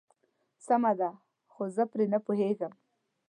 [0.65, 1.09] سمه ده
[1.51, 2.73] خو زه پرې نه پوهيږم.